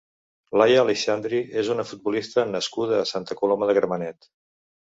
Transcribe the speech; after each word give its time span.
Laia 0.61 0.77
Aleixandri 0.83 1.41
és 1.63 1.69
una 1.75 1.85
futbolista 1.89 2.47
nascuda 2.57 2.99
a 3.03 3.07
Santa 3.13 3.41
Coloma 3.43 3.73
de 3.73 3.81
Gramenet. 3.81 4.31